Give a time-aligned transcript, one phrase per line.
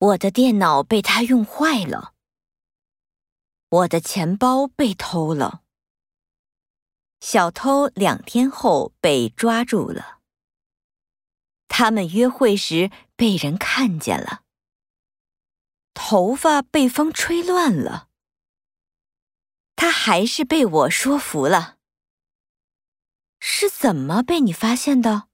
[0.00, 2.14] 我的电脑被他用坏了。
[3.68, 5.62] 我的钱包被偷了。
[7.20, 10.20] 小偷两天后被抓住了。
[11.68, 14.42] 他们约会时被人看见了。
[15.92, 18.08] 头发被风吹乱了。
[19.76, 21.76] 他还是被我说服了。
[23.38, 25.29] 是怎么被你发现的？